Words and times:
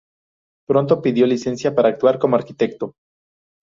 Pronto 0.67 0.99
pidió 1.03 1.27
licencia 1.27 1.75
para 1.75 1.89
actuar 1.89 2.17
como 2.17 2.35
arquitecto. 2.35 2.95